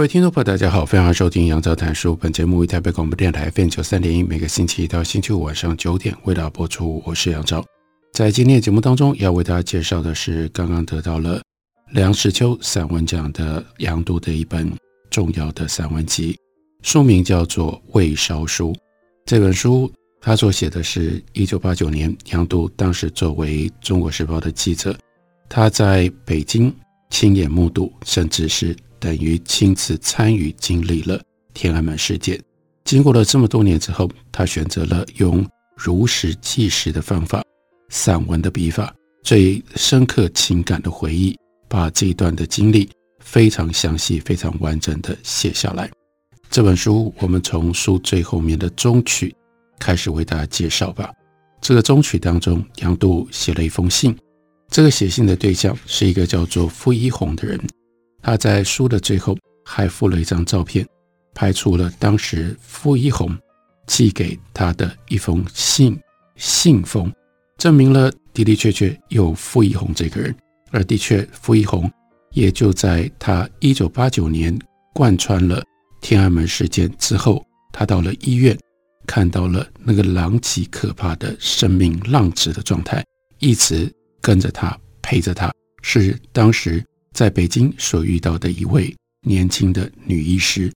[0.00, 2.16] 各位听众朋友，大家好，欢迎收听杨照谈书。
[2.16, 7.02] 本节目为台北广播电台 FM 九三点一，每个星期一到星期五晚上九点为大家播出。
[7.04, 7.62] 我是杨照，
[8.14, 11.42] 在今天的节目当中，要为大家介绍的是刚刚得到了
[11.90, 14.72] 梁实秋散文奖的杨度的一本
[15.10, 16.34] 重要的散文集，
[16.80, 18.72] 书名叫做《未烧书》。
[19.26, 24.96] 这本书他所写的是一九八九年，杨度当时作为《中国时报》的记者，
[25.46, 26.74] 他在北京
[27.10, 28.74] 亲眼目睹，甚至是。
[29.00, 31.20] 等于亲自参与经历了
[31.54, 32.40] 天安门事件。
[32.84, 35.44] 经过了这么多年之后，他选择了用
[35.76, 37.42] 如实纪实的方法，
[37.88, 41.36] 散文的笔法，最深刻情感的回忆，
[41.68, 45.90] 把这一段的经历非常详细、非常完整的写下来。
[46.50, 49.34] 这本书，我们从书最后面的中曲
[49.78, 51.10] 开始为大家介绍吧。
[51.60, 54.16] 这个中曲当中，杨度写了一封信，
[54.68, 57.60] 这个写信的对象是一个叫做傅一鸿的人。
[58.22, 60.86] 他在书的最后还附了一张照片，
[61.34, 63.36] 拍出了当时傅一红
[63.86, 65.98] 寄给他的一封信
[66.36, 67.12] 信封，
[67.56, 70.34] 证明了的的确确有傅一红这个人。
[70.70, 71.90] 而的确，傅一红
[72.32, 74.56] 也就在他一九八九年
[74.94, 75.62] 贯穿了
[76.00, 78.56] 天安门事件之后，他到了医院，
[79.06, 83.04] 看到了那个狼藉可怕的生命浪子的状态，
[83.38, 86.84] 一直跟着他陪着他，是当时。
[87.14, 88.94] 在北京所遇到的一位
[89.26, 90.72] 年轻的女医师，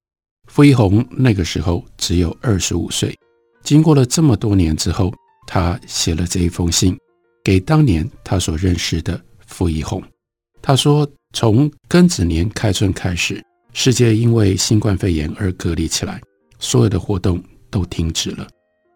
[0.48, 3.16] 傅一红那个时候只有二十五岁。
[3.62, 5.12] 经过了这么多年之后，
[5.46, 6.98] 他写了这一封信
[7.42, 10.02] 给当年他所认识的傅一红。
[10.60, 16.20] 他说：“从庚子年开春开始，世界因为新冠肺炎而隔离起来，
[16.58, 18.46] 所有的活动都停止了。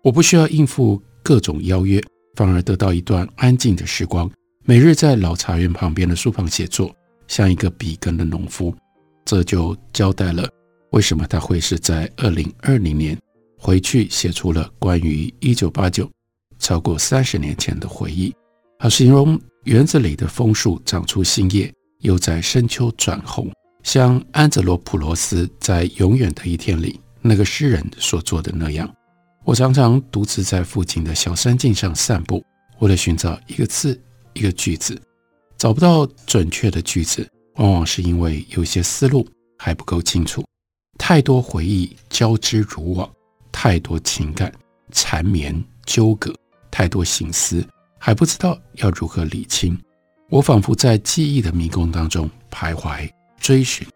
[0.03, 2.03] 我不需要应付各种邀约，
[2.37, 4.31] 反而得到一段安静的时光，
[4.65, 6.95] 每日在老茶园旁边的书房写作。”
[7.29, 8.75] 像一个笔耕的农夫，
[9.25, 10.49] 这就交代了
[10.91, 13.17] 为什么他会是在二零二零年
[13.57, 16.11] 回去写出了关于一九八九
[16.59, 18.35] 超过三十年前的回忆。
[18.79, 23.53] 他形容园子里的枫树长出新叶，又在深秋转红，
[23.83, 28.89] 像安哲罗普罗斯在《永远的一天》里那个诗人所做的那样。
[29.45, 32.45] 我常常独自在附近的小山径上散步，
[32.79, 34.01] 为了寻找一个字，
[34.33, 35.01] 一个句子。
[35.59, 40.45] 找不到准确的句子，往往是因为有些思路还不够清楚。
[40.97, 43.11] 太多回忆交织如网，
[43.51, 44.53] 太多情感
[44.93, 45.53] 缠绵
[45.85, 46.33] 纠葛，
[46.71, 47.67] 太多心思
[47.99, 49.77] 还不知道要如何理清。
[50.31, 53.87] 我仿佛在记忆的迷宫当中徘徊追寻，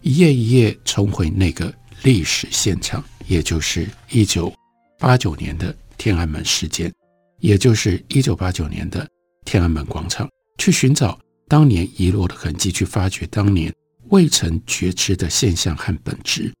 [0.00, 1.72] 一页一页重回那个
[2.02, 4.50] 历史现场，也就是一九
[4.98, 6.90] 八九年的天安门事件，
[7.40, 9.06] 也就是一九八九年的
[9.44, 10.26] 天安门广场。
[10.58, 13.72] 去寻找当年遗落的痕迹，去发掘当年
[14.10, 16.52] 未曾觉知的现象和本质，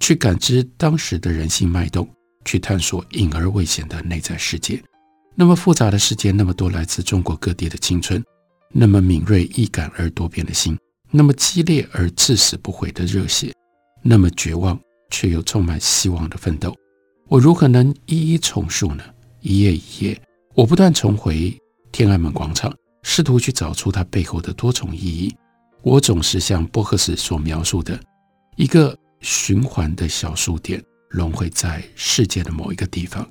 [0.00, 2.08] 去感知当时的人性脉动，
[2.44, 4.82] 去探索隐而未显的内在世界。
[5.34, 8.22] 那么复杂的世界，那么多来自中国各地的青春，
[8.70, 10.78] 那么敏锐易感而多变的心，
[11.10, 13.52] 那么激烈而至死不悔的热血，
[14.02, 14.78] 那么绝望
[15.10, 16.76] 却又充满希望的奋斗。
[17.28, 19.02] 我如何能一一重述呢？
[19.40, 20.20] 一页一页，
[20.54, 21.56] 我不断重回
[21.90, 22.74] 天安门广场。
[23.02, 25.34] 试图去找出它背后的多重意义。
[25.82, 28.00] 我总是像波赫斯所描述的，
[28.56, 33.28] 一个循环的小数点，融汇在世界的某一个地方。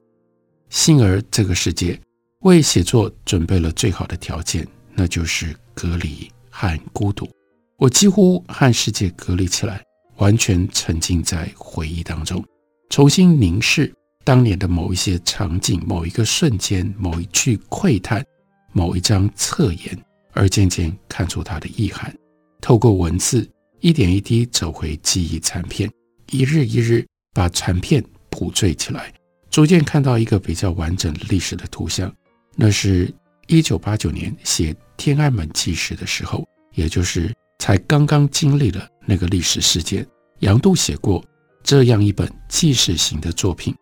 [0.69, 1.99] 幸而这个世界
[2.39, 7.29] 为写作准备了最好的条件，那就是隔离和孤独。
[7.77, 9.81] 我几乎和世界隔离起来，
[10.17, 12.43] 完全沉浸在回忆当中，
[12.89, 18.23] 重新凝视当年的某一些场景、某一个瞬间、某一句喟叹。
[18.71, 22.13] 某一张侧颜，而渐渐看出它的意涵。
[22.59, 25.91] 透过文字，一点一滴走回记忆残片，
[26.29, 29.13] 一日一日把残片补缀起来，
[29.49, 32.13] 逐渐看到一个比较完整历史的图像。
[32.55, 33.11] 那是
[33.47, 40.05] 一九八九年写天安门纪实的时候，也就是才刚刚经历了那个历史事件。
[40.39, 41.23] 杨度写过
[41.63, 43.75] 这样一本纪实型的作品，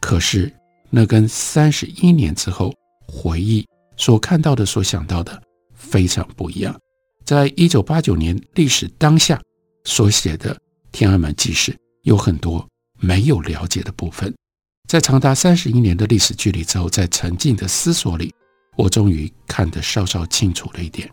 [0.00, 0.52] 可是
[0.90, 2.72] 那跟三十一年之后
[3.06, 3.66] 回忆。
[3.96, 5.42] 所看到的、所想到的
[5.74, 6.78] 非常不一样。
[7.24, 9.40] 在一九八九年历史当下
[9.84, 10.54] 所写的
[10.92, 11.72] 《天安门纪事》
[12.02, 12.66] 有很多
[13.00, 14.32] 没有了解的部分。
[14.88, 18.32] 在长达三十一年的历史距离之后，在沉静的思索里，
[18.76, 21.10] 我终于看得稍稍清楚了一点。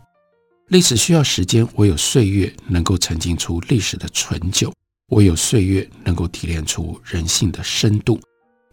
[0.68, 4.72] 历史需要时间，唯有岁月能够沉浸出历史的醇酒，
[5.08, 8.20] 唯有岁月能够提炼出人性的深度。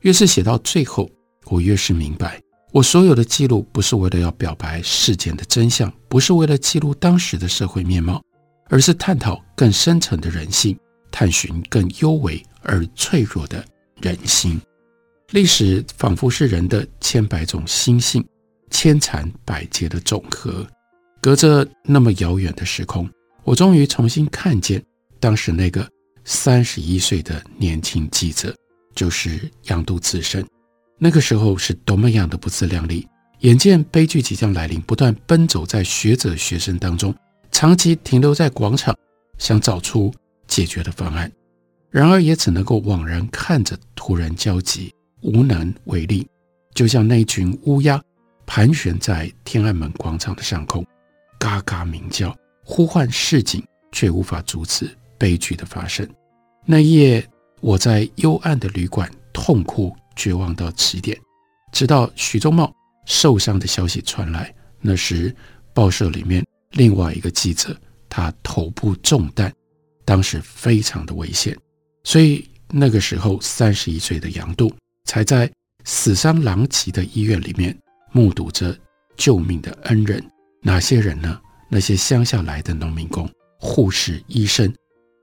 [0.02, 1.10] 越是写到最后，
[1.46, 2.40] 我越是明白，
[2.72, 8.24] 我所有的记录不是为了要表白事件的真相，不是为了记录当时的社会面貌，
[8.70, 10.78] 而是探讨更深层的人性，
[11.12, 13.64] 探寻更幽微而脆弱的
[14.02, 14.60] 人心。
[15.32, 18.26] 历史仿佛是人的千百种心性，
[18.70, 20.66] 千缠百结的总和。
[21.20, 23.08] 隔着那么遥远的时空，
[23.44, 24.82] 我终于重新看见
[25.20, 25.86] 当时那个
[26.24, 28.56] 三十一岁的年轻记者，
[28.96, 30.46] 就是杨度自身。
[31.03, 33.07] 那个时候是多么样的不自量力！
[33.39, 37.12] 眼见悲剧即将来临，不断奔走在学者学生当中，
[37.51, 38.95] 长期停留在广场，
[39.39, 40.13] 想找出
[40.45, 41.31] 解决的方案，
[41.89, 46.27] 然而也只能够惘然看着，突然焦急，无能为力，
[46.75, 48.00] 就像那群乌鸦
[48.45, 50.86] 盘旋在天安门广场的上空。
[51.39, 54.88] 嘎嘎鸣叫，呼唤市警，却无法阻止
[55.18, 56.07] 悲剧的发生。
[56.63, 57.27] 那夜，
[57.59, 61.18] 我在幽暗的旅馆痛哭绝望到极点。
[61.72, 62.74] 直到许宗茂
[63.06, 65.36] 受伤的消息传来，那时
[65.74, 67.75] 报社里面另外一个记者，
[68.10, 69.54] 他头部中弹，
[70.04, 71.58] 当时非常的危险。
[72.04, 74.72] 所以那个时候，三十一岁的杨度
[75.06, 75.52] 才在
[75.86, 77.78] 死伤狼藉的医院里面，
[78.12, 78.78] 目睹着
[79.16, 80.24] 救命的恩人。
[80.62, 81.40] 哪些人呢？
[81.69, 84.72] 那些乡下来的农民工、护士、医生，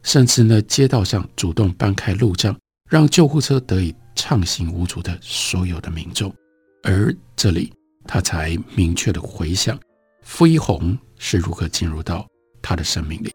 [0.02, 2.56] 甚至呢，街道上主动搬开路障，
[2.88, 6.34] 让救护车得以畅行无阻的所有的民众。
[6.82, 7.72] 而这里，
[8.04, 9.78] 他才明确的回想，
[10.22, 12.26] 傅一红是如何进入到
[12.60, 13.30] 他的生命里。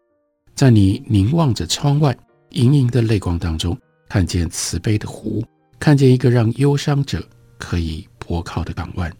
[0.54, 2.14] 在你凝望着窗外
[2.50, 3.76] 盈盈的泪光当中，
[4.08, 5.42] 看见慈悲的湖，
[5.80, 7.26] 看见一个让忧伤者
[7.58, 9.10] 可以泊靠的港湾。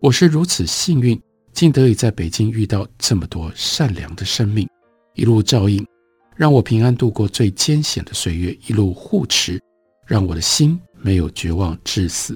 [0.00, 1.20] 我是如此幸运。
[1.52, 4.66] 竟得以在北京遇到这么多善良的生命，
[5.12, 5.86] 一路照应，
[6.34, 9.60] 让我平安度过最艰险的岁月；一路护持，
[10.06, 12.34] 让我的心没有绝望至死；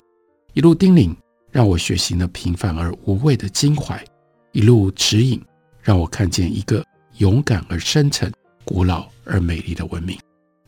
[0.54, 1.14] 一路叮咛，
[1.50, 3.98] 让我学习那平凡而无畏的襟怀；
[4.52, 5.42] 一路指引，
[5.82, 6.84] 让我看见一个
[7.18, 8.32] 勇敢而深沉、
[8.64, 10.18] 古老而美丽的文明。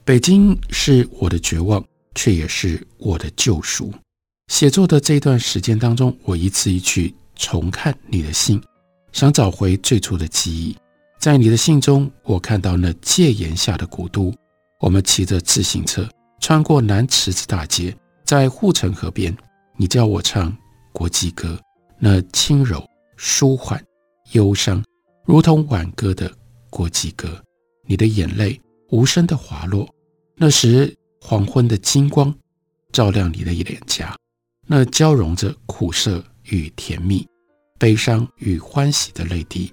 [0.04, 1.84] 北京是我的绝望，
[2.14, 3.92] 却也是我的救赎。
[4.48, 7.14] 写作的这段时间当中，我一字一句。
[7.40, 8.60] 重看你的信，
[9.12, 10.76] 想找回最初的记忆。
[11.20, 14.34] 在你的信中，我看到那戒严下的古都。
[14.80, 16.04] 我们骑着自行车
[16.40, 19.36] 穿过南池子大街，在护城河边，
[19.76, 20.56] 你教我唱
[20.92, 21.60] 国际歌，
[21.98, 22.84] 那轻柔、
[23.16, 23.82] 舒缓、
[24.32, 24.84] 忧伤，
[25.24, 26.30] 如同挽歌的
[26.70, 27.42] 国际歌。
[27.86, 29.88] 你的眼泪无声地滑落，
[30.36, 32.34] 那时黄昏的金光
[32.92, 34.16] 照亮你的脸颊，
[34.66, 36.24] 那交融着苦涩。
[36.50, 37.28] 与甜蜜、
[37.78, 39.70] 悲伤与欢喜的泪滴，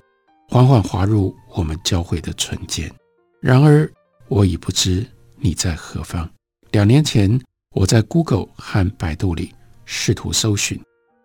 [0.49, 2.93] 缓缓滑入我们交汇的唇间。
[3.39, 3.89] 然而，
[4.27, 5.07] 我已不知
[5.37, 6.29] 你在何方。
[6.75, 7.39] 两年前，
[7.71, 10.77] 我在 Google 和百度里试图搜寻，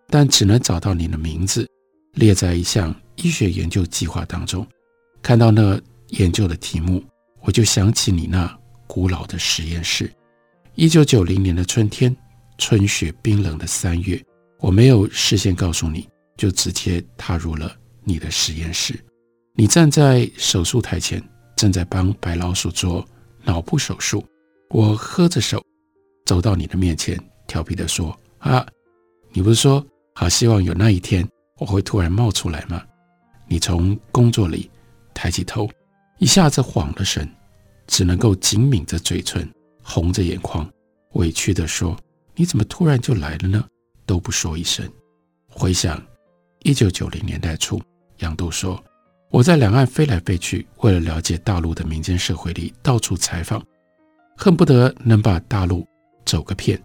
[0.07, 1.69] 但只能找到你的名字，
[2.13, 4.65] 列在一项医学研究计划当中。
[5.21, 7.03] 看到那研究的题目，
[7.41, 10.09] 我就想起你那古老的实验室。
[10.75, 12.15] 一九九零年的春天，
[12.57, 14.23] 春雪冰冷的三月。
[14.61, 18.97] 我没有事先告诉你，就直接踏入了你的实验室。
[19.53, 21.21] 你站在手术台前，
[21.57, 23.05] 正在帮白老鼠做
[23.43, 24.25] 脑部手术。
[24.73, 25.61] 我喝着手
[26.25, 28.65] 走到你的面前，调皮地说：“啊，
[29.31, 29.85] 你不是说
[30.15, 32.81] 好希望有那一天我会突然冒出来吗？”
[33.49, 34.71] 你从工作里
[35.13, 35.69] 抬起头，
[36.19, 37.29] 一下子晃了神，
[37.85, 39.45] 只能够紧抿着嘴唇，
[39.83, 40.69] 红着眼眶，
[41.15, 41.97] 委屈地说
[42.33, 43.65] ：“你怎么突然就来了呢？”
[44.07, 44.89] 都不说一声。
[45.49, 46.01] 回想
[46.59, 47.81] 一九九零年代初，
[48.19, 48.81] 杨度说
[49.31, 53.61] ：“我在两岸飞来飞去，为了了解大陆的民间社会里，到处采访，
[54.35, 55.85] 恨不得能把大陆
[56.25, 56.81] 走个遍。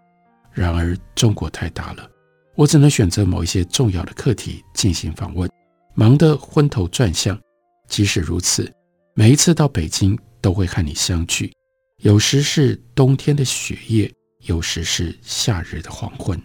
[0.52, 2.08] 然而中国太大了，
[2.54, 5.50] 我只能选择某一些重要的课题进行访问，
[5.94, 7.38] 忙得昏头转向。
[7.88, 8.72] 即使如此，
[9.14, 11.52] 每一次到北京都会和你相聚，
[11.98, 14.12] 有时是冬天的雪夜，
[14.46, 16.40] 有时是夏日的黄昏。”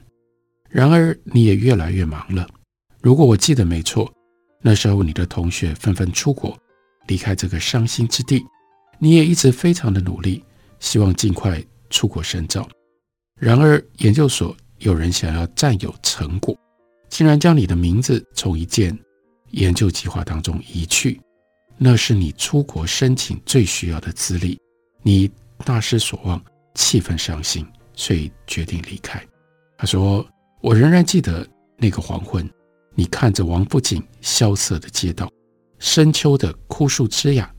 [0.69, 2.47] 然而，你也越来越忙了。
[3.01, 4.09] 如果我记得没错，
[4.61, 6.57] 那时候你的同学纷纷出国，
[7.07, 8.45] 离开这个伤心之地。
[8.99, 10.43] 你也一直非常的努力，
[10.81, 12.67] 希望尽快出国深造。
[13.39, 16.53] 然而，研究所有人想要占有成果，
[17.09, 18.95] 竟然将你的名字从一件
[19.51, 21.21] 研究计划当中移去。
[21.77, 24.59] 那是你出国申请最需要的资历，
[25.01, 25.31] 你
[25.65, 26.39] 大失所望，
[26.75, 29.19] 气愤伤心，所以决定离开。
[29.77, 30.23] 他说
[30.61, 31.47] ：“我仍然记得
[31.77, 32.47] 那个黄昏，
[32.93, 35.27] 你看着王府井萧瑟的街道，
[35.79, 37.49] 深秋的枯树枝桠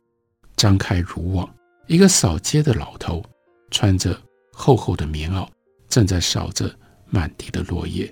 [0.54, 1.52] 张开如网，
[1.92, 3.22] 一个扫街的老头
[3.70, 4.18] 穿着
[4.50, 5.46] 厚厚的棉袄，
[5.90, 6.74] 正在扫着
[7.10, 8.10] 满地的落叶。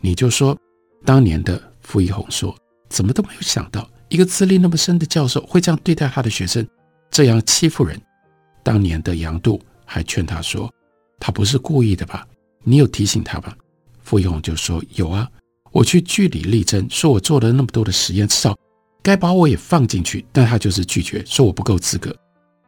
[0.00, 0.58] 你就说，
[1.04, 2.52] 当年的傅一红说，
[2.88, 6.66] 怎么都没有想到。”一个资历那么深的教授会这样对待他的学生，
[7.12, 7.96] 这样欺负人。
[8.64, 10.68] 当年的杨度还劝他说
[11.20, 12.26] ：“他不是故意的吧？
[12.64, 13.56] 你有提醒他吧？”
[14.02, 15.30] 傅一红就说：“有啊，
[15.70, 18.58] 我去据理力争，说我做了那么多的实验，至少
[19.00, 20.26] 该把我也放进去。
[20.32, 22.12] 但他就是拒绝，说我不够资格。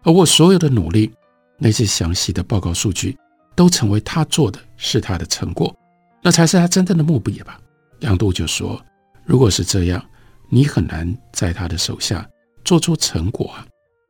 [0.04, 1.12] 而我所有的努力，
[1.58, 3.16] 那些详细的报告数据，
[3.56, 5.74] 都成为他做的是他的成果，
[6.22, 7.60] 那才是他真正的目的吧？”
[8.00, 8.80] 杨度就说
[9.26, 10.04] ：“如果是这样。”
[10.50, 12.28] 你很难在他的手下
[12.64, 13.66] 做出成果啊！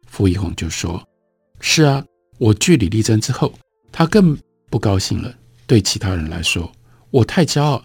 [0.08, 1.02] 傅一红就说
[1.60, 2.04] ：“是啊，
[2.38, 3.54] 我据理力争之后，
[3.90, 4.36] 他更
[4.68, 5.32] 不高兴了。
[5.66, 6.70] 对其他人来说，
[7.10, 7.82] 我太骄傲，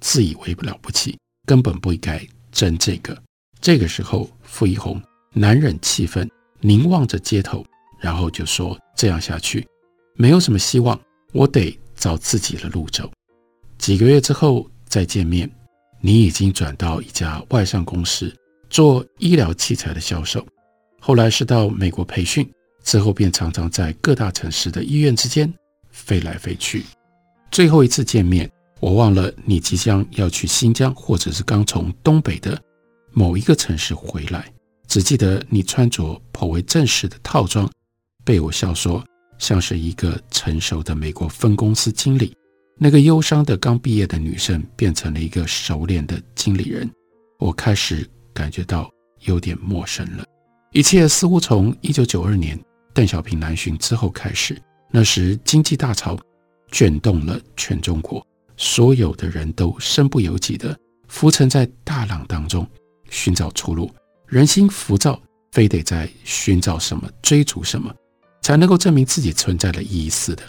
[0.00, 3.16] 自以为了不起，根本不应该争这个。”
[3.60, 5.00] 这个时候，傅一红
[5.32, 6.28] 难忍气愤，
[6.60, 7.64] 凝望着街头，
[7.98, 9.66] 然后就说：“这样下去，
[10.14, 10.98] 没有什么希望，
[11.32, 13.10] 我得找自己的路走。
[13.78, 15.50] 几个月之后再见面。”
[16.02, 18.34] 你已经转到一家外商公司
[18.70, 20.42] 做医疗器材的销售，
[20.98, 22.50] 后来是到美国培训，
[22.82, 25.52] 之后便常常在各大城市的医院之间
[25.90, 26.86] 飞来飞去。
[27.50, 28.50] 最后一次见面，
[28.80, 32.58] 我忘了你即将要去新疆，或者是刚从东北的
[33.12, 34.50] 某一个城市回来，
[34.90, 37.70] 只记得你穿着颇为正式的套装，
[38.24, 39.04] 被我笑说
[39.38, 42.36] 像是一个成熟的美国分公司经理。
[42.76, 46.90] 那个忧伤的刚毕业的女生变成了一个熟练的经理人，
[47.38, 48.04] 我开始
[48.34, 48.90] 感觉到
[49.26, 50.24] 有点陌生了。
[50.72, 52.60] 一切似乎从一九九二年
[52.92, 56.18] 邓小平南巡之后开始，那时经济大潮
[56.72, 62.66] 卷动了全中国，所有的人都身不由己地浮沉在大浪当中，
[63.08, 63.88] 寻找出路。
[64.30, 65.20] 人心浮躁，
[65.50, 67.92] 非得在寻找什么、追逐什么，
[68.40, 70.42] 才能够证明自己存在的意义似的，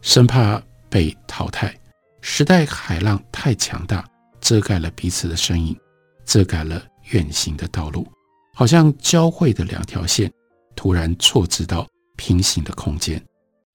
[0.00, 0.62] 生怕。
[0.88, 1.76] 被淘汰，
[2.20, 4.08] 时代海浪太强大，
[4.40, 5.76] 遮盖了彼此的身影，
[6.24, 6.80] 遮盖了
[7.10, 8.06] 远行的道路，
[8.54, 10.32] 好像交汇的两条线
[10.76, 13.20] 突然错置到平行的空间，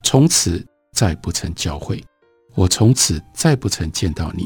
[0.04, 2.02] 从此再不曾交汇，
[2.56, 4.46] 我从此再不曾见到你。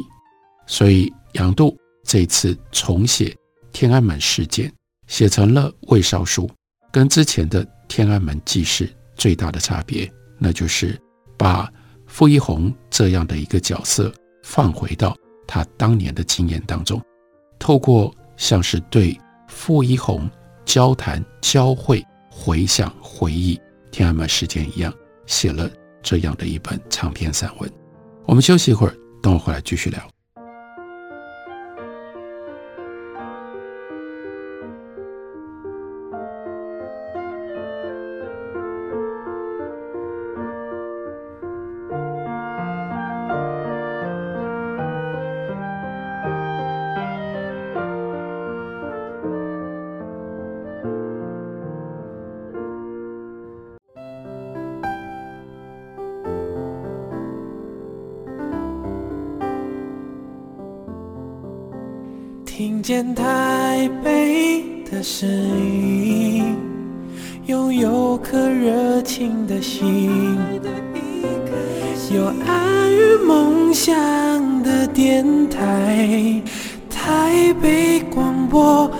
[0.65, 3.33] 所以杨度这次重写
[3.71, 4.73] 天安门事件，
[5.07, 6.49] 写成了魏烧书，
[6.91, 10.99] 跟之前的天安门纪事最大的差别，那就是
[11.37, 11.71] 把。
[12.07, 17.01] 傅一红这样的一个角色，放回到他当年的经验当中，
[17.57, 19.19] 透过像是对
[19.49, 20.29] 傅一红
[20.63, 23.59] 交谈、交汇、回想、回忆
[23.91, 24.93] 天安门事件一样，
[25.25, 25.69] 写了
[26.03, 27.69] 这样的一本长篇散文。
[28.25, 30.14] 我们休息一会儿，等我回来继续聊。
[75.15, 76.41] 电台，
[76.89, 78.91] 台北广播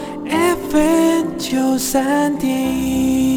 [0.71, 3.34] FM 九三点一。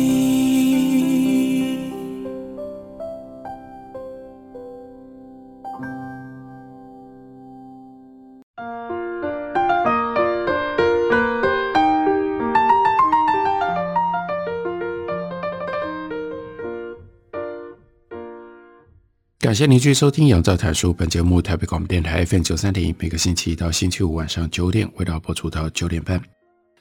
[19.49, 26.23] 感谢您继续收听《杨照谈书》本节目，台北广播电台 FM 九三点一，每个星期一到星期五晚上九点，为大家播出到九点半。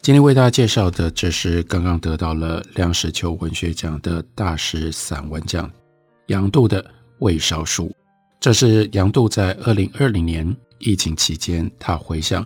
[0.02, 5.72] 今天为大家介绍的，这是刚刚得到了梁实秋文学奖的大师散文奖，
[6.26, 6.84] 杨度的
[7.20, 7.86] 《魏烧书》。
[8.42, 12.46] 这是杨度在二零二零年疫情期间，他回想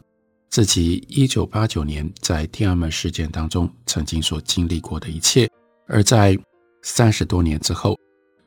[0.51, 5.49] 自己一九八九年在天安门事件当中曾经所经历过的一切，
[5.87, 6.37] 而在
[6.83, 7.97] 三十多年之后。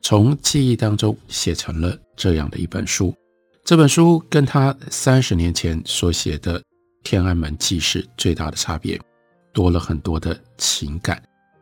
[0.07, 3.11] 从记忆当中写成了这样的一本书，
[3.63, 6.59] 这本书跟他三十年前所写的
[7.03, 9.01] 《天安门纪事》最大的差别，
[9.51, 11.19] 多了很多的情感，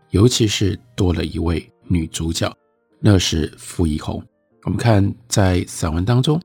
[0.09, 2.53] 尤其是多了一位女主角，
[3.00, 4.21] 那是傅一红。
[4.63, 6.38] 我们看在散文当中，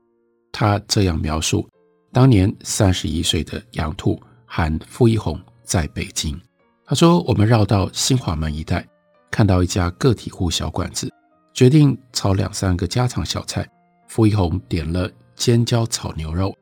[0.53, 1.67] 她这样描述
[2.13, 6.39] 当年三十一岁的杨兔喊傅一红在北京。
[6.85, 8.87] 她说：“我们绕到新华门一带，
[9.29, 11.11] 看到一家个体户小馆子，
[11.53, 13.67] 决定炒两三个家常小菜。
[14.07, 16.55] 傅一红点了尖椒炒牛肉、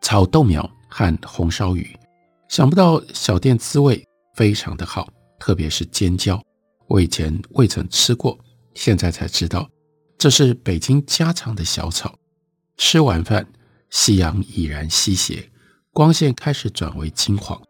[0.00, 1.96] 炒豆苗和红烧鱼。
[2.48, 4.02] 想不到小店滋味。”
[4.34, 6.42] 非常的好，特别是尖椒，
[6.88, 8.36] 我以前未曾吃过，
[8.74, 9.70] 现在才知道，
[10.18, 12.12] 这是北京家常的小炒。
[12.76, 13.46] 吃完饭，
[13.90, 15.48] 夕阳已然西斜，
[15.92, 17.62] 光线开始转为金黄，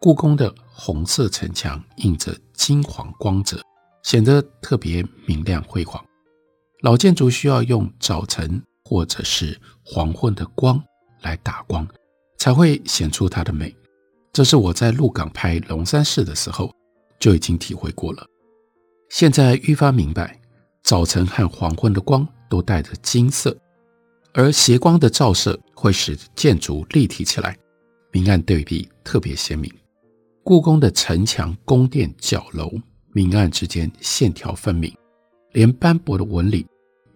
[0.00, 3.60] 故宫的红色城墙映着金黄光泽，
[4.06, 6.00] 显得特别明亮辉煌。
[6.82, 10.80] 老建筑需要用早晨或者是黄昏的光
[11.22, 11.84] 来打光，
[12.38, 13.74] 才会显出它的美。
[14.32, 16.72] 这是我在鹿港拍龙山寺的时候
[17.18, 18.24] 就已经体会过了，
[19.10, 20.40] 现在愈发明白，
[20.84, 23.56] 早晨和黄昏的光都带着金色，
[24.32, 27.58] 而斜光的照射会使建筑立体起来，
[28.12, 29.68] 明暗对比特别鲜明。
[30.44, 32.70] 故宫的城墙、宫殿、角楼，
[33.16, 34.94] 明暗之间线条分明，
[35.52, 36.66] 连斑驳的纹理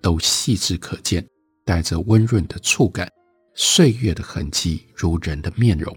[0.00, 1.22] 都细致可见，
[1.62, 3.06] 带着温润的触感，
[3.54, 5.94] 岁月的痕迹如人的面容。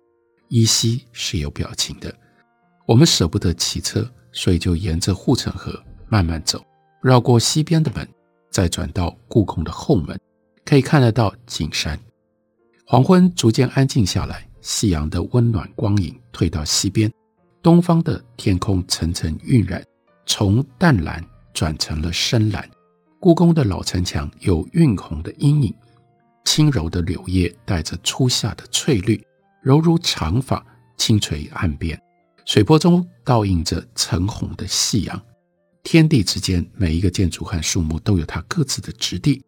[0.50, 2.13] 依稀是有表情的。
[2.86, 6.62] 我们舍不得骑车，所以就沿着护城河慢慢走，
[7.01, 8.05] 绕过西边的门，
[8.51, 10.19] 再转到故宫的后门，
[10.65, 11.98] 可以看得到景山。
[12.86, 17.10] 黄昏逐渐安静下来，夕阳的温暖光影退到西边，
[17.62, 19.81] 东方的天空层层晕染，
[20.25, 22.70] 从淡蓝转成了深蓝。
[23.20, 25.74] 故宫的老城墙有晕红的阴影，
[26.44, 29.22] 轻柔的柳叶带着初夏的翠绿。
[29.62, 30.62] 柔如长发
[30.98, 31.98] 轻垂岸边，
[32.46, 35.22] 水波中倒映着橙红的夕阳。
[35.83, 39.42] 天地之间，每一个建筑和树木都有它各自的质地，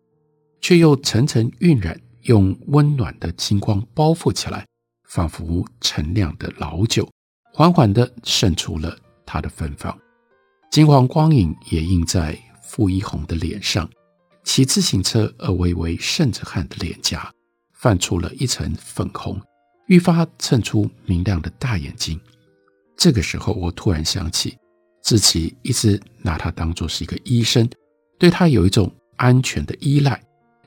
[0.62, 4.66] 却又层层晕染，用温暖的金光包覆起来，
[5.10, 7.10] 仿佛陈酿的老酒，
[7.54, 9.98] 缓缓地渗出了它的芬芳。
[10.76, 13.90] 金黄光影也映在傅一红的脸上，
[14.44, 17.32] 骑自行车而微微渗着汗的脸颊，
[17.72, 19.42] 泛出了一层粉红。
[19.88, 22.20] 愈发衬出明亮的大眼睛。
[22.98, 24.58] 这个时候，我突然想起，
[25.02, 27.66] 志祺一直拿他当作是一个医生，
[28.20, 30.22] 对他有一种安全的依赖，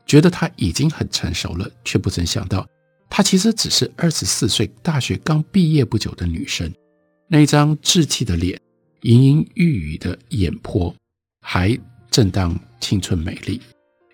[0.06, 2.66] 觉得他已经很成熟了，却不曾想到，
[3.10, 6.72] 他其实只是二十四岁，大学刚毕业不久的女生。
[7.28, 8.58] 那张稚气的脸，
[9.02, 10.94] 盈盈欲语的眼波，
[11.40, 11.78] 还
[12.10, 13.60] 正当青春美丽。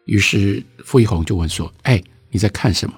[0.07, 2.95] 于是傅一红就问说：“哎，你在看什么？”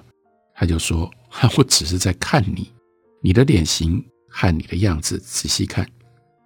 [0.55, 1.11] 他就说。
[1.55, 2.73] 我只是在看你，
[3.21, 5.87] 你的脸型和你的样子，仔细看，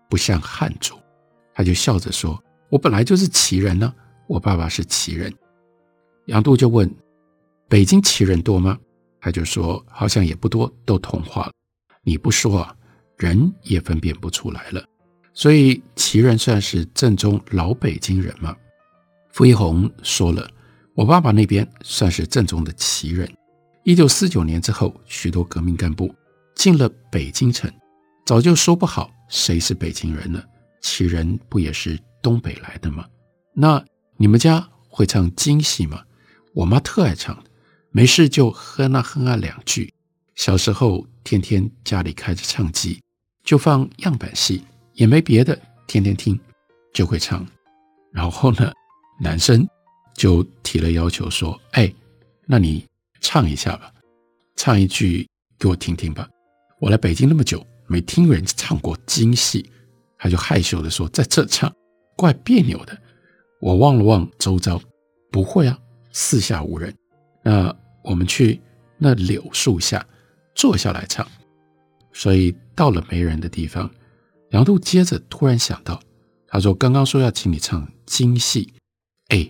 [0.10, 0.98] 不像汉族。
[1.54, 3.94] 他就笑着说：“我本来就是旗人呢，
[4.28, 5.34] 我爸爸是旗人。”
[6.28, 6.94] 杨度就问
[7.70, 8.78] ：“北京旗人多吗？”
[9.22, 11.52] 他就说：“好像也不多，都同化了。
[12.04, 12.76] 你不说啊，
[13.18, 14.84] 人也分辨不出来了。
[15.34, 18.56] 所以旗人算是正宗老北京人吗？”
[19.32, 20.50] 傅一红说了
[20.94, 23.32] ：“我爸爸那边算是正宗的旗人。”
[23.84, 26.13] 一九四九年之后，许多革命干部
[26.56, 27.72] 进了北京城，
[28.26, 30.46] 早就说不好谁是北京人了。
[30.82, 33.06] 旗人不也是东北来的吗？
[33.54, 33.84] 那
[34.17, 36.04] 你们家会唱京戏吗？
[36.54, 37.41] 我妈特爱唱，
[37.91, 39.91] 没事就哼啊哼啊两句。
[40.36, 43.02] 小时候天天家里开着唱机，
[43.44, 44.63] 就放样板戏，
[44.94, 46.40] 也没别的，天天听
[46.94, 47.46] 就会唱。
[48.12, 48.72] 然后呢，
[49.20, 49.68] 男生
[50.16, 51.94] 就提了要求说：“哎，
[52.46, 52.86] 那你。”
[53.24, 53.94] 唱一下吧，
[54.56, 56.28] 唱一句给我听听吧。
[56.80, 59.64] 我来北京那么久，没听人唱过京戏。
[60.18, 61.72] 他就害羞地说：“在这唱，
[62.18, 63.00] 怪别扭的。”
[63.62, 64.82] 我望了望周遭，
[65.32, 65.78] 不会啊，
[66.12, 66.92] 四下无人。
[67.44, 67.72] 那
[68.04, 68.60] 我们去
[68.98, 70.04] 那柳树下
[70.56, 71.24] 坐下来唱。
[72.12, 73.88] 所以到了没人的地方，
[74.52, 76.00] 杨度接着突然想到，
[76.48, 78.74] 他说：“刚刚说要请你唱京戏，
[79.30, 79.50] 哎，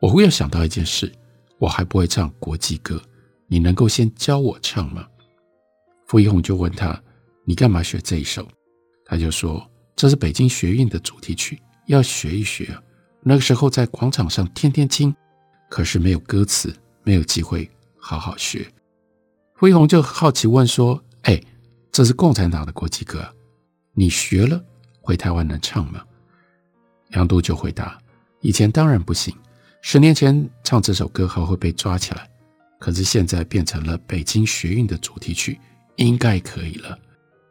[0.00, 1.12] 我忽然想到一件事。”
[1.60, 2.98] 我还不会唱国际歌，
[3.46, 5.06] 你能够先教我唱吗？
[6.06, 6.98] 傅一红就问他
[7.44, 8.48] ：“你干嘛学这一首？”
[9.04, 12.74] 他就说：“这是北京学运的主题曲，要学一学。
[13.22, 15.14] 那个时候在广场上天天听，
[15.68, 18.66] 可是没有歌词，没有机会好好学。”
[19.54, 21.38] 傅一红就好奇问说：“哎，
[21.92, 23.22] 这是共产党的国际歌，
[23.92, 24.62] 你学了
[25.00, 26.02] 回台湾能唱吗？”
[27.10, 27.98] 杨度就回答
[28.40, 29.34] ：“以前当然不行。”
[29.82, 32.28] 十年前唱这首歌还会被抓起来，
[32.78, 35.58] 可是现在变成了北京学运的主题曲，
[35.96, 36.98] 应该可以了。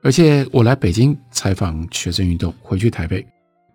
[0.04, 3.26] 而且我来北京采访学生运动，回去台北，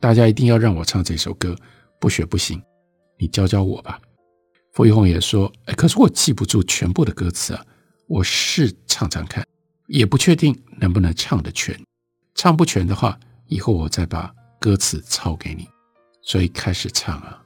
[0.00, 1.54] 大家一定要让我唱这首歌，
[1.98, 2.62] 不学不行。
[3.18, 4.00] 你教教我吧。
[4.72, 7.66] 傅一红也说：“哎，可是我记不住全部的歌词啊，
[8.06, 9.44] 我试唱唱看，
[9.88, 11.78] 也不确定能不能唱得全。
[12.34, 15.68] 唱不全的话，以后我再把歌词抄给你。”
[16.22, 17.42] 所以开始唱啊，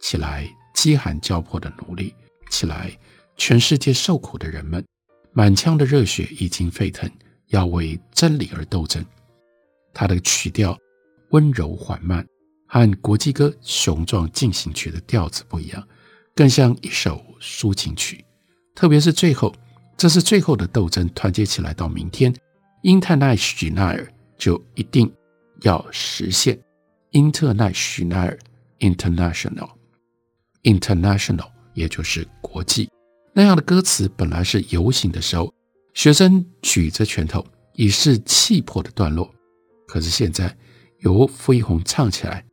[0.00, 2.14] 起来，饥寒交迫的奴隶，
[2.50, 2.96] 起来，
[3.36, 4.84] 全世界受苦的人们，
[5.32, 7.10] 满腔的热血已经沸腾。
[7.48, 9.04] 要为真理而斗争，
[9.92, 10.78] 他的曲调
[11.30, 12.24] 温柔缓慢，
[12.68, 15.88] 和国际歌雄壮进行曲的调子不一样，
[16.32, 18.24] 更像一首抒情曲。
[18.76, 19.52] 特别是最后，
[19.96, 22.32] 这是最后的斗争，团结起来到明天。
[22.84, 24.06] International
[24.40, 25.08] 就一定
[25.60, 26.58] 要实现。
[27.12, 28.36] International
[28.80, 29.70] International
[30.62, 32.88] International，也就是国际。
[33.32, 35.54] 那样的歌词本来是游行的时候。
[35.92, 39.28] 学生举着拳头以示气魄的段落，
[39.88, 40.56] 可是现在
[41.00, 42.44] 由傅一红唱起来，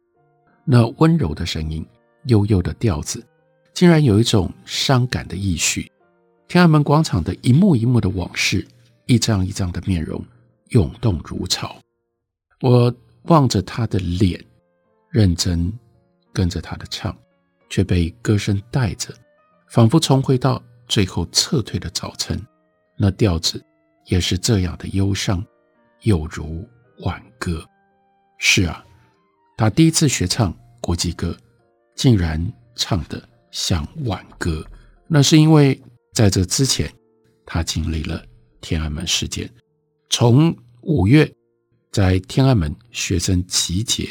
[0.66, 1.86] 那温柔的声音、
[2.26, 3.24] 悠悠的调子，
[3.76, 5.90] 竟然有一种伤感的意绪。
[6.48, 8.68] 天安门广场的一幕一幕的往事，
[9.06, 10.20] 一张一张的面容
[10.70, 11.76] 涌动如潮。
[12.62, 14.44] 我望着他的脸，
[15.10, 15.72] 认真
[16.34, 17.16] 跟着他的唱，
[17.70, 19.14] 却被歌声带着，
[19.70, 22.42] 仿佛重回到最后撤退的早晨。
[22.98, 23.64] 那调子
[24.06, 25.46] 也是这样的忧伤，
[26.02, 26.68] 又如
[27.00, 27.64] 挽歌。
[28.40, 28.84] 是啊，
[29.56, 31.38] 他第一次学唱国际歌，
[31.96, 34.66] 竟然唱得像挽歌。
[35.08, 35.80] 那是因为
[36.14, 36.92] 在这之前，
[37.46, 38.24] 他经历了
[38.62, 39.50] 天安门事件。
[40.10, 41.32] 从五月
[41.92, 44.08] 在天安门学生集结，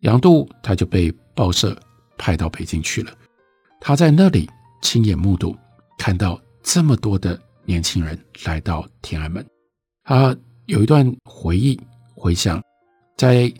[0.00, 1.78] 杨度他就被报社
[2.18, 3.12] 派到北京去了。
[3.80, 4.48] 他在那里
[4.82, 5.56] 亲眼目睹，
[5.98, 7.40] 看到这么多的。
[7.68, 9.44] 年轻人来到天安门，
[10.04, 11.76] 他有一段回忆
[12.14, 12.62] 回想，
[13.16, 13.52] 在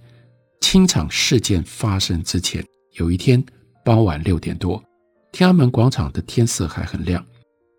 [0.61, 3.45] 清场事件发生之前，有一天
[3.85, 4.81] 傍晚六点多，
[5.33, 7.27] 天安门广场的天色还很亮，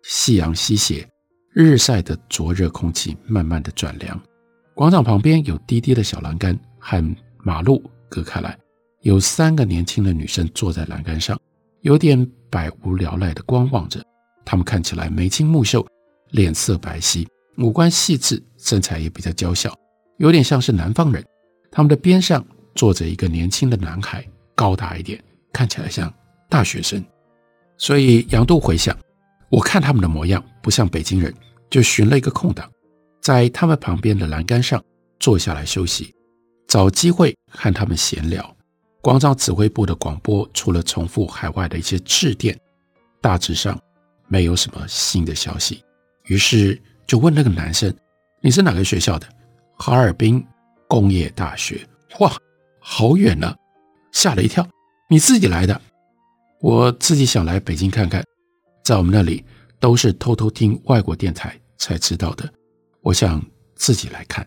[0.02, 1.08] 夕阳西斜，
[1.60, 4.16] 日晒的灼热空气慢慢的转凉，
[4.76, 8.56] 广场旁边有低低的小栏杆和马路隔开来，
[9.00, 11.36] 有三个年轻的女生坐在栏杆上，
[11.80, 14.00] 有点百无聊赖的观望着，
[14.44, 15.84] 她们看起来眉清目秀。
[16.30, 19.76] 脸色白皙，五官细致，身材也比较娇小，
[20.18, 21.24] 有点像是南方人。
[21.72, 25.20] 他们的边上坐着一个年轻的男孩，高大一点，
[25.52, 26.14] 看起来像
[26.48, 27.04] 大学生。
[27.76, 28.96] 所以杨度回想，
[29.50, 31.34] 我看他们的模样不像北京人，
[31.70, 32.70] 就寻了一个空档，
[33.20, 34.82] 在他们旁边的栏杆上
[35.18, 36.14] 坐下来休息，
[36.66, 38.56] 找机会和他们闲聊。
[39.00, 42.58] 广场指挥部的广播除了重复海外的一些致电，
[43.20, 43.78] 大致上
[44.26, 45.82] 没有什么新的消息。
[46.24, 47.94] 于是就问那个男生
[48.42, 49.26] ：“你是哪个学校的
[49.78, 50.44] ？”“哈尔滨
[50.88, 51.86] 工业大学。
[52.20, 52.36] ”“哇，
[52.80, 53.54] 好远呢！”
[54.12, 54.68] 吓了一跳。
[55.08, 55.80] “你自己来的
[56.60, 58.22] ？”“我自己想来北京看看，
[58.84, 59.44] 在我们那里
[59.80, 62.48] 都是偷偷听外国电台才知道的。
[63.00, 64.46] 我想自己来看。”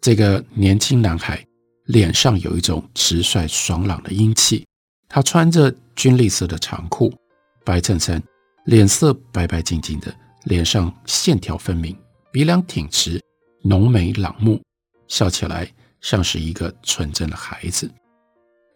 [0.00, 1.44] 这个年轻男孩
[1.86, 4.66] 脸上有一种直率爽朗的英气，
[5.08, 7.12] 他穿着军绿色的长裤、
[7.64, 8.22] 白衬衫，
[8.66, 10.14] 脸色白白净净的。
[10.44, 11.94] 脸上线条分明，
[12.32, 13.20] 鼻梁挺直，
[13.62, 14.62] 浓眉朗目，
[15.08, 17.90] 笑起来像是一个纯真的孩子。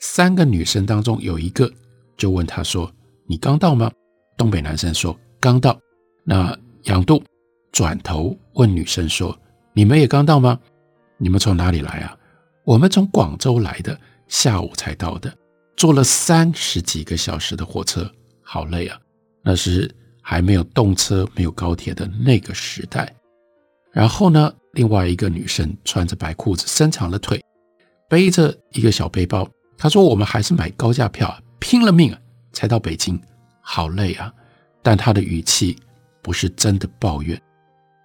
[0.01, 1.73] 三个女生当中有一个
[2.17, 2.93] 就问他说
[3.27, 3.91] ：“你刚到吗？”
[4.37, 5.79] 东北男生说：“刚到。”
[6.25, 7.23] 那杨度
[7.71, 9.39] 转头问女生说
[9.75, 10.59] ：“你们也刚到吗？
[11.19, 12.17] 你们从哪里来啊
[12.65, 15.31] ？”“我们从广州来的，下午才到的，
[15.77, 18.11] 坐了三十几个小时的火车，
[18.43, 18.99] 好累啊。”
[19.45, 19.95] 那是。
[20.25, 23.13] 还没有动车、没有高铁的那个时代，
[23.91, 27.43] 然后呢，另外一个女生穿着白裤子、伸长了腿，
[28.09, 29.45] 背着一个小背包。
[29.77, 32.19] 她说：“我们还是买高价票，拼了命啊
[32.53, 33.21] 才到北京，
[33.63, 34.33] 好累啊！”
[34.83, 35.77] 但他的语气
[36.21, 37.41] 不是真的抱怨，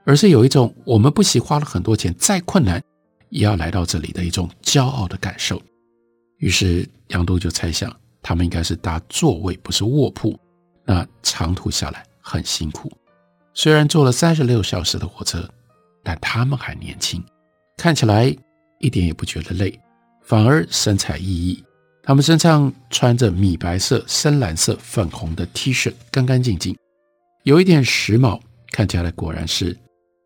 [0.06, 2.82] 而是有一种我们不惜花了很多钱，再困难
[3.30, 5.62] 也要来到这里的一种骄傲的感受。
[6.38, 10.40] 于是杨渡就猜想，他们应该是搭座位，不是卧铺。
[10.86, 12.92] 那长途下来很辛苦，
[13.54, 15.50] 虽然坐了三十六小时的火车，
[16.02, 17.22] 但他们还年轻，
[17.76, 18.34] 看起来
[18.80, 19.78] 一点也不觉得累，
[20.22, 21.62] 反而神采奕奕。
[22.08, 26.74] 他们身上穿着米白色、深蓝色、粉红的 T 恤，干干净净，
[27.44, 28.40] 有一点时髦，
[28.72, 29.78] 看起来果然是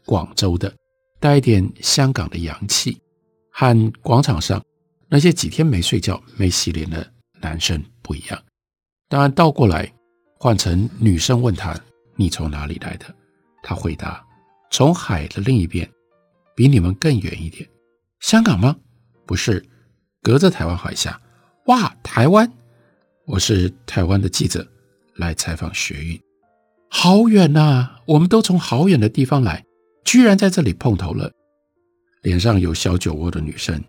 [0.06, 0.72] 广州的，
[1.20, 3.02] 带一点香港的洋气，
[3.52, 4.64] 和广场上
[5.10, 8.40] 那些几天没睡觉、没洗脸的男生不一样。
[9.10, 9.92] 当然倒过来。
[10.38, 11.80] 换成女生问他
[12.18, 13.06] ：“你从哪里来的？”
[13.62, 14.26] 他回答
[14.72, 15.88] ：“从海的另一边。”
[16.56, 17.68] 比你们更远一点。
[18.22, 18.76] 香港吗？
[19.28, 19.64] 不是，
[20.24, 21.21] 隔着台湾海峡。
[21.66, 22.52] 哇，台湾！
[23.26, 24.68] 我是台湾的记者，
[25.16, 26.20] 来采访学运。
[26.90, 27.88] 好远呐！
[28.06, 29.64] 我们都从好远的地方来，
[30.04, 31.32] 居然在这里碰头了。
[32.24, 33.80] 脸上有小酒窝的女生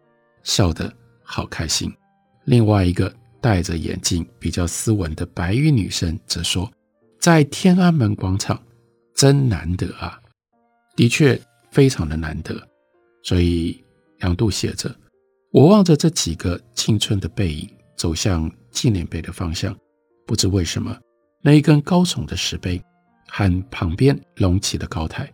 [0.42, 1.90] 笑得好开心。
[2.44, 6.70] 另外一个戴着眼镜、比较斯文的白衣女生则说
[7.18, 8.62] ：“在天安门广场，
[9.14, 10.20] 真难得啊！”
[10.94, 12.54] 的确非常的难得。
[13.22, 13.82] 所以
[14.20, 14.94] 杨度写着
[15.52, 19.76] ：“我望着这几个青春的背影走向纪念碑的方向，
[20.26, 20.98] 不知为什么，
[21.42, 22.82] 那一根高耸的石碑。”
[23.34, 25.32] 和旁边隆起的高台，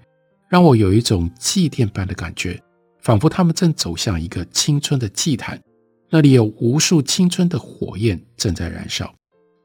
[0.48, 2.56] 让我有一种祭奠般的感觉，
[3.00, 5.60] 仿佛他们正走向一个青春的祭坛，
[6.08, 9.12] 那里有无数青春的火焰正在燃烧。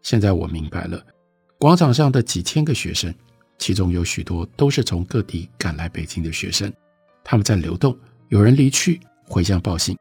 [0.02, 1.06] 现在我明白了，
[1.60, 3.14] 广场上的几千个学生，
[3.60, 6.74] 其中有许多都是从各地赶来北京的学生，
[7.24, 7.96] 他们在流动，
[8.30, 9.96] 有人离去回乡报信，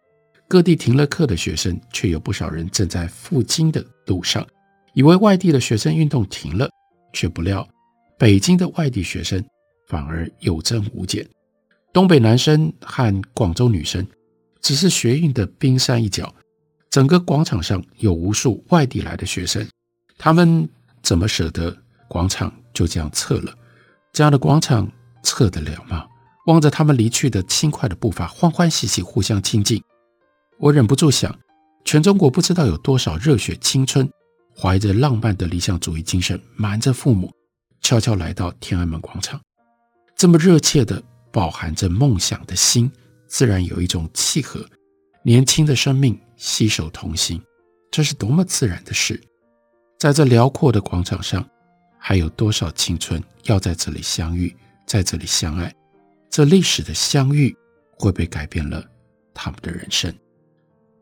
[0.52, 4.46] 各地停了课的学生，却有不少人正在赴京的路上，
[4.92, 6.68] 以为外地的学生运动停了，
[7.14, 7.66] 却不料。
[8.18, 9.42] 北京的外地学生
[9.88, 11.26] 反而有增无减，
[11.90, 14.06] 东北男生和广州女生
[14.60, 16.30] 只是学运的冰山一角，
[16.90, 19.66] 整个广场上有无数外地来的学生，
[20.18, 20.68] 他们
[21.02, 21.74] 怎么舍得
[22.08, 23.54] 广场就这样撤了？
[24.12, 24.86] 这样的广场
[25.22, 26.04] 撤得了吗？
[26.46, 29.82] 望着他们离去的轻快的步伐，欢欢喜喜互相亲近，
[30.58, 31.36] 我忍不住想，
[31.84, 34.08] 全中国不知道有多少热血青春，
[34.56, 37.32] 怀着浪漫的理想主义精神，瞒着父母。
[37.80, 39.40] 悄悄来到天安门广场，
[40.14, 42.88] 这么热切的饱含着梦想的心，
[43.26, 44.64] 自然有一种契合。
[45.24, 47.42] 年轻的生命携手同行，
[47.90, 49.20] 这是多么自然的事。
[49.98, 51.44] 在这辽阔的广场上，
[51.98, 54.54] 还有多少青春要在这里相遇，
[54.86, 55.74] 在这里相爱？
[56.30, 57.52] 这历史的相遇
[57.98, 58.84] 会不会改变了
[59.34, 60.14] 他们的人生？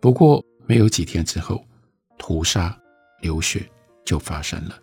[0.01, 1.65] 不过，没有几天之后，
[2.19, 2.77] 屠杀、
[3.21, 3.69] 流血
[4.05, 4.79] 就发生了，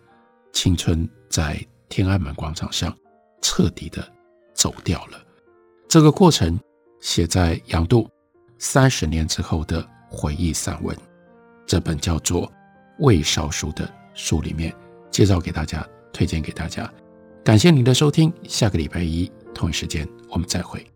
[0.52, 1.58] 青春在。
[1.90, 2.94] 天安门广场上，
[3.40, 4.06] 彻底的
[4.52, 5.18] 走掉了。
[5.88, 6.60] 这个过程
[7.00, 8.06] 写在杨度
[8.58, 10.94] 三十年之后的回忆散文，
[11.64, 12.46] 这本叫做
[12.98, 14.70] 《未烧书》的书里面
[15.10, 16.92] 介绍给大家，推荐给大家。
[17.42, 20.86] 感谢您的收听，下个礼拜一同一时间我们再会。